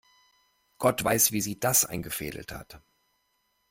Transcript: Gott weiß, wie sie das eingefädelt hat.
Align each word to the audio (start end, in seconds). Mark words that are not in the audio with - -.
Gott 0.79 1.03
weiß, 1.03 1.31
wie 1.31 1.41
sie 1.41 1.59
das 1.59 1.85
eingefädelt 1.85 2.51
hat. 2.51 2.81